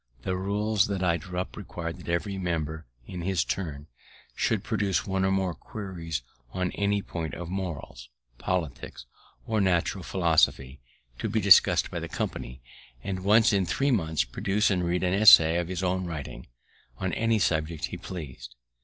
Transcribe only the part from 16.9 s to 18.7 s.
on any subject he pleased.